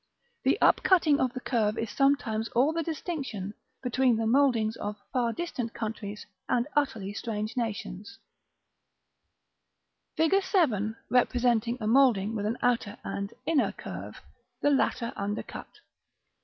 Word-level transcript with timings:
The 0.41 0.59
up 0.63 0.81
cutting 0.81 1.19
of 1.19 1.33
the 1.33 1.39
curve 1.39 1.77
is 1.77 1.91
sometimes 1.91 2.49
all 2.55 2.73
the 2.73 2.81
distinction 2.81 3.53
between 3.83 4.15
the 4.17 4.25
mouldings 4.25 4.75
of 4.77 4.95
far 5.13 5.31
distant 5.31 5.75
countries 5.75 6.25
and 6.49 6.67
utterly 6.75 7.13
strange 7.13 7.55
nations. 7.55 8.17
[Illustration: 10.17 10.17
Fig. 10.17 10.31
VII.] 10.31 10.39
Fig. 10.39 10.95
VII. 10.95 10.95
representing 11.11 11.77
a 11.79 11.85
moulding 11.85 12.33
with 12.33 12.47
an 12.47 12.57
outer 12.63 12.97
and 13.03 13.31
inner 13.45 13.71
curve, 13.73 14.19
the 14.61 14.71
latter 14.71 15.13
undercut. 15.15 15.69